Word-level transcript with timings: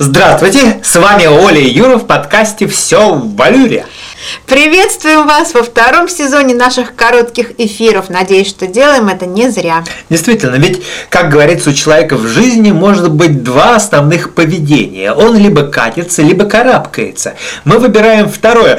Здравствуйте, 0.00 0.80
с 0.84 0.94
вами 0.94 1.26
Оля 1.26 1.58
и 1.58 1.68
Юра 1.68 1.96
в 1.96 2.06
подкасте 2.06 2.68
«Все 2.68 3.14
в 3.14 3.34
валюре». 3.34 3.84
Приветствуем 4.46 5.26
вас 5.26 5.54
во 5.54 5.64
втором 5.64 6.08
сезоне 6.08 6.54
наших 6.54 6.94
коротких 6.94 7.58
эфиров. 7.58 8.08
Надеюсь, 8.08 8.48
что 8.48 8.68
делаем 8.68 9.08
это 9.08 9.26
не 9.26 9.50
зря. 9.50 9.82
Действительно, 10.08 10.54
ведь, 10.54 10.84
как 11.10 11.30
говорится, 11.30 11.70
у 11.70 11.72
человека 11.72 12.16
в 12.16 12.28
жизни 12.28 12.70
может 12.70 13.10
быть 13.10 13.42
два 13.42 13.74
основных 13.74 14.34
поведения. 14.34 15.12
Он 15.12 15.36
либо 15.36 15.64
катится, 15.64 16.22
либо 16.22 16.44
карабкается. 16.44 17.34
Мы 17.64 17.78
выбираем 17.78 18.28
второе. 18.28 18.78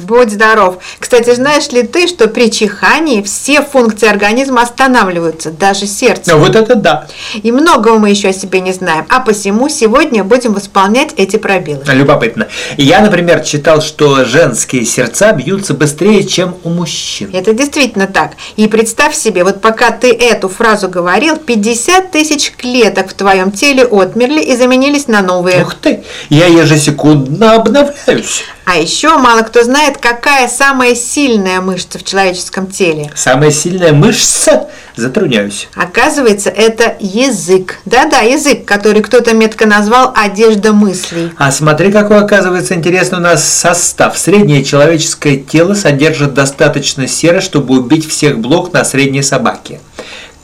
Будь 0.00 0.30
здоров. 0.30 0.78
Кстати, 0.98 1.34
знаешь 1.34 1.68
ли 1.68 1.82
ты, 1.82 2.06
что 2.06 2.28
при 2.28 2.50
чихании 2.50 3.22
все 3.22 3.62
функции 3.62 4.08
организма 4.08 4.62
останавливаются, 4.62 5.50
даже 5.50 5.86
сердце? 5.86 6.32
Ну 6.32 6.38
вот 6.38 6.56
это 6.56 6.74
да. 6.74 7.06
И 7.42 7.52
многого 7.52 7.98
мы 7.98 8.10
еще 8.10 8.28
о 8.28 8.32
себе 8.32 8.60
не 8.60 8.72
знаем, 8.72 9.06
а 9.08 9.20
посему 9.20 9.68
сегодня 9.68 10.24
будем 10.24 10.54
восполнять 10.54 11.14
эти 11.16 11.36
пробелы. 11.36 11.82
Любопытно. 11.86 12.48
Я, 12.76 13.00
например, 13.00 13.40
читал, 13.40 13.80
что 13.82 14.24
женские 14.24 14.84
сердца 14.84 15.32
бьются 15.32 15.74
быстрее, 15.74 16.24
чем 16.24 16.56
у 16.64 16.70
мужчин. 16.70 17.30
Это 17.32 17.52
действительно 17.52 18.06
так. 18.06 18.32
И 18.56 18.66
представь 18.66 19.14
себе, 19.14 19.44
вот 19.44 19.60
пока 19.60 19.90
ты 19.90 20.12
эту 20.12 20.48
фразу 20.48 20.88
говорил, 20.88 21.36
50 21.36 22.10
тысяч 22.10 22.52
клеток 22.52 23.10
в 23.10 23.14
твоем 23.14 23.52
теле 23.52 23.84
отмерли 23.84 24.40
и 24.40 24.56
заменились 24.56 25.08
на 25.08 25.22
новые. 25.22 25.62
Ух 25.62 25.74
ты, 25.74 26.02
я 26.28 26.46
ежесекундно 26.46 27.54
обновляюсь. 27.54 28.44
А 28.72 28.76
еще 28.76 29.18
мало 29.18 29.42
кто 29.42 29.64
знает, 29.64 29.98
какая 29.98 30.46
самая 30.46 30.94
сильная 30.94 31.60
мышца 31.60 31.98
в 31.98 32.04
человеческом 32.04 32.68
теле. 32.68 33.10
Самая 33.16 33.50
сильная 33.50 33.92
мышца? 33.92 34.68
Затрудняюсь. 34.94 35.68
Оказывается, 35.74 36.50
это 36.50 36.96
язык. 37.00 37.80
Да-да, 37.84 38.20
язык, 38.20 38.64
который 38.64 39.02
кто-то 39.02 39.34
метко 39.34 39.66
назвал 39.66 40.12
«одежда 40.14 40.72
мыслей». 40.72 41.32
А 41.36 41.50
смотри, 41.50 41.90
какой 41.90 42.18
оказывается 42.18 42.74
интересный 42.74 43.18
у 43.18 43.22
нас 43.22 43.44
состав. 43.44 44.16
Среднее 44.16 44.62
человеческое 44.62 45.36
тело 45.36 45.74
содержит 45.74 46.34
достаточно 46.34 47.08
серы, 47.08 47.40
чтобы 47.40 47.76
убить 47.76 48.08
всех 48.08 48.38
блок 48.38 48.72
на 48.72 48.84
средней 48.84 49.24
собаке 49.24 49.80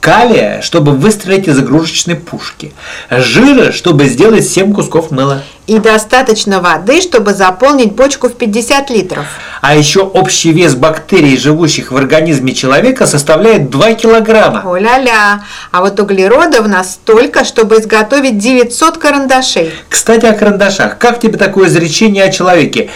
калия, 0.07 0.61
чтобы 0.62 0.93
выстрелить 0.93 1.49
из 1.49 1.59
игрушечной 1.59 2.15
пушки, 2.15 2.73
жира, 3.11 3.73
чтобы 3.73 4.05
сделать 4.05 4.47
7 4.47 4.73
кусков 4.73 5.11
мыла. 5.11 5.43
И 5.67 5.81
достаточно 5.81 6.61
воды, 6.61 7.01
чтобы 7.01 7.35
заполнить 7.35 7.93
бочку 7.93 8.29
в 8.29 8.35
50 8.35 8.89
литров. 8.91 9.25
А 9.61 9.75
еще 9.75 10.03
общий 10.03 10.53
вес 10.53 10.77
бактерий, 10.77 11.37
живущих 11.37 11.91
в 11.91 11.97
организме 11.97 12.55
человека, 12.55 13.05
составляет 13.05 13.69
2 13.69 13.95
килограмма. 13.95 14.63
О-ля-ля! 14.65 15.43
А 15.73 15.81
вот 15.81 15.98
углерода 15.98 16.63
в 16.63 16.69
нас 16.69 16.93
столько, 16.93 17.45
чтобы 17.45 17.81
изготовить 17.81 18.39
900 18.39 18.98
карандашей. 18.98 19.73
Кстати, 19.89 20.27
о 20.27 20.35
карандашах. 20.35 20.98
Как 20.98 21.19
тебе 21.19 21.37
такое 21.37 21.67
изречение 21.67 22.23
о 22.23 22.31
человеке? 22.31 22.91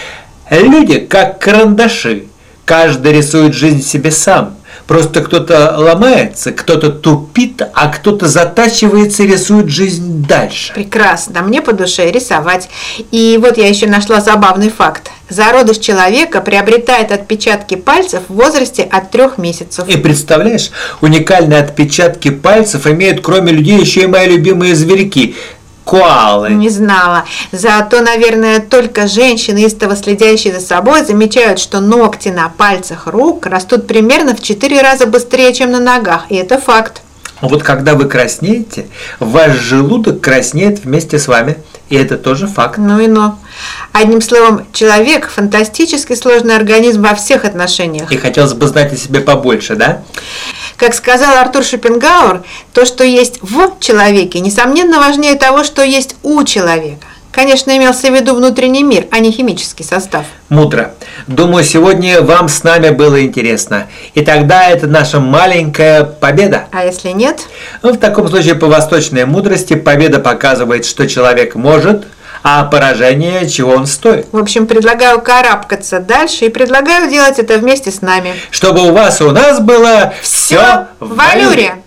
Люди 0.49 1.01
как 1.01 1.41
карандаши. 1.41 2.27
Каждый 2.65 3.15
рисует 3.15 3.53
жизнь 3.53 3.83
себе 3.83 4.13
сам. 4.13 4.60
Просто 4.91 5.21
кто-то 5.21 5.77
ломается, 5.79 6.51
кто-то 6.51 6.91
тупит, 6.91 7.63
а 7.75 7.87
кто-то 7.87 8.27
затачивается 8.27 9.23
и 9.23 9.29
рисует 9.29 9.69
жизнь 9.69 10.27
дальше. 10.27 10.73
Прекрасно, 10.75 11.43
мне 11.43 11.63
по 11.63 11.73
душе 11.73 12.11
рисовать. 12.11 12.69
И 13.13 13.39
вот 13.41 13.57
я 13.57 13.69
еще 13.69 13.87
нашла 13.87 14.21
забавный 14.21 14.69
факт. 14.69 15.13
Зародыш 15.29 15.79
человека 15.79 16.41
приобретает 16.41 17.13
отпечатки 17.13 17.77
пальцев 17.77 18.23
в 18.27 18.35
возрасте 18.35 18.83
от 18.83 19.13
трех 19.13 19.39
месяцев. 19.39 19.87
И 19.87 19.97
представляешь, 19.97 20.73
уникальные 21.01 21.61
отпечатки 21.61 22.31
пальцев 22.33 22.89
имеют 22.89 23.21
кроме 23.21 23.53
людей 23.53 23.79
еще 23.79 24.03
и 24.03 24.07
мои 24.09 24.29
любимые 24.29 24.75
зверьки 24.75 25.37
коалы. 25.91 26.51
Не 26.51 26.69
знала. 26.69 27.25
Зато, 27.53 28.01
наверное, 28.01 28.61
только 28.61 29.07
женщины, 29.07 29.65
истово 29.67 29.97
следящие 29.97 30.55
за 30.55 30.61
собой, 30.61 31.05
замечают, 31.05 31.59
что 31.59 31.81
ногти 31.81 32.29
на 32.29 32.49
пальцах 32.49 33.07
рук 33.07 33.47
растут 33.47 33.87
примерно 33.87 34.35
в 34.35 34.43
4 34.43 34.83
раза 34.83 35.07
быстрее, 35.07 35.53
чем 35.53 35.73
на 35.73 35.81
ногах. 35.81 36.27
И 36.29 36.37
это 36.37 36.59
факт. 36.59 37.03
Вот 37.41 37.63
когда 37.63 37.95
вы 37.95 38.05
краснеете, 38.05 38.87
ваш 39.19 39.53
желудок 39.53 40.21
краснеет 40.21 40.85
вместе 40.85 41.19
с 41.19 41.27
вами. 41.27 41.57
И 41.89 41.97
это 41.97 42.17
тоже 42.17 42.47
факт. 42.47 42.79
Ну 42.79 43.01
и 43.01 43.09
но. 43.09 43.39
Одним 43.93 44.21
словом, 44.21 44.65
человек– 44.73 45.29
фантастически 45.35 46.15
сложный 46.15 46.55
организм 46.55 47.03
во 47.03 47.15
всех 47.15 47.45
отношениях. 47.45 48.13
И 48.13 48.17
хотелось 48.17 48.53
бы 48.53 48.69
знать 48.69 48.93
о 48.93 48.97
себе 48.97 49.21
побольше, 49.21 49.75
да? 49.75 50.03
Как 50.81 50.95
сказал 50.95 51.37
Артур 51.37 51.63
Шопенгауэр, 51.63 52.43
то, 52.73 52.87
что 52.87 53.05
есть 53.05 53.41
в 53.43 53.79
человеке, 53.81 54.41
несомненно 54.41 54.99
важнее 54.99 55.35
того, 55.35 55.63
что 55.63 55.83
есть 55.83 56.17
у 56.23 56.43
человека. 56.43 57.07
Конечно, 57.33 57.77
имелся 57.77 58.11
в 58.11 58.15
виду 58.15 58.35
внутренний 58.35 58.83
мир, 58.83 59.05
а 59.11 59.19
не 59.19 59.31
химический 59.31 59.85
состав. 59.85 60.25
Мудро. 60.49 60.95
Думаю, 61.27 61.65
сегодня 61.65 62.23
вам 62.23 62.49
с 62.49 62.63
нами 62.63 62.89
было 62.89 63.23
интересно. 63.23 63.89
И 64.15 64.25
тогда 64.25 64.71
это 64.71 64.87
наша 64.87 65.21
маленькая 65.21 66.05
победа. 66.05 66.65
А 66.73 66.83
если 66.87 67.11
нет? 67.11 67.41
Ну, 67.83 67.93
в 67.93 67.99
таком 67.99 68.27
случае, 68.29 68.55
по 68.55 68.67
восточной 68.67 69.27
мудрости, 69.27 69.75
победа 69.75 70.19
показывает, 70.19 70.87
что 70.87 71.07
человек 71.07 71.57
может, 71.57 72.07
а 72.43 72.65
поражение, 72.65 73.49
чего 73.49 73.73
он 73.73 73.87
стоит. 73.87 74.29
В 74.33 74.39
общем, 74.39 74.67
предлагаю 74.67 75.21
карабкаться 75.21 76.01
дальше 76.01 76.47
и 76.47 76.49
предлагаю 76.49 77.11
делать 77.11 77.39
это 77.39 77.59
вместе 77.59 77.91
с 77.91 78.01
нами. 78.01 78.35
Чтобы 78.51 78.89
у 78.89 78.93
вас 78.93 79.21
у 79.21 79.31
нас 79.31 79.61
было 79.61 80.15
все 80.23 80.87
в 80.99 81.15
валюре. 81.17 81.80